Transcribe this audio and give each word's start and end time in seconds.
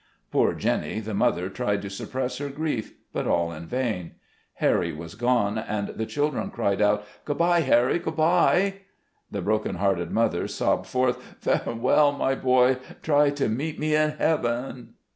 Poor 0.31 0.53
Jenny, 0.55 0.99
the 0.99 1.13
mother, 1.13 1.47
tried 1.47 1.83
to 1.83 1.89
suppress 1.91 2.39
her 2.39 2.49
grief, 2.49 2.95
but 3.13 3.27
all 3.27 3.51
in 3.51 3.67
vain. 3.67 4.13
Harry 4.55 4.91
was 4.91 5.13
gone, 5.13 5.59
and 5.59 5.89
the 5.89 6.07
children 6.07 6.49
cried 6.49 6.81
out," 6.81 7.05
Good 7.23 7.37
by, 7.37 7.59
Harry; 7.61 7.99
good 7.99 8.15
by!" 8.15 8.77
The 9.31 9.43
broken 9.43 9.75
hearted 9.75 10.09
mother 10.09 10.47
sobbed 10.47 10.87
forth," 10.87 11.21
Farewell, 11.47 12.13
my 12.13 12.33
boy; 12.33 12.77
try 13.03 13.29
to 13.29 13.47
meet 13.47 13.77
me 13.77 13.93
in 13.93 14.13
heaven." 14.17 14.95